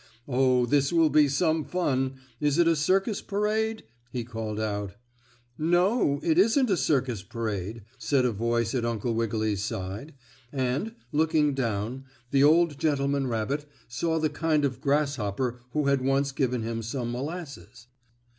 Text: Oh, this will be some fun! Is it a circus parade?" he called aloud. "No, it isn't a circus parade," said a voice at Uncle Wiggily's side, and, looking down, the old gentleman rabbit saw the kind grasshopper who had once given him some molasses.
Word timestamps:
Oh, 0.27 0.65
this 0.65 0.91
will 0.91 1.11
be 1.11 1.27
some 1.27 1.63
fun! 1.63 2.15
Is 2.39 2.57
it 2.57 2.67
a 2.67 2.75
circus 2.75 3.21
parade?" 3.21 3.83
he 4.09 4.23
called 4.23 4.57
aloud. 4.57 4.95
"No, 5.59 6.19
it 6.23 6.39
isn't 6.39 6.71
a 6.71 6.75
circus 6.77 7.21
parade," 7.21 7.83
said 7.99 8.25
a 8.25 8.31
voice 8.31 8.73
at 8.73 8.83
Uncle 8.83 9.13
Wiggily's 9.13 9.61
side, 9.63 10.15
and, 10.51 10.95
looking 11.11 11.53
down, 11.53 12.05
the 12.31 12.43
old 12.43 12.79
gentleman 12.79 13.27
rabbit 13.27 13.67
saw 13.87 14.17
the 14.17 14.31
kind 14.31 14.67
grasshopper 14.81 15.59
who 15.73 15.85
had 15.85 16.01
once 16.01 16.31
given 16.31 16.63
him 16.63 16.81
some 16.81 17.11
molasses. 17.11 17.85